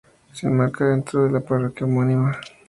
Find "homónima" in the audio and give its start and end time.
1.85-2.31